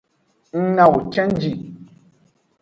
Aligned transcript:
Ng 0.57 0.67
nawo 0.75 0.97
cenji. 1.13 1.51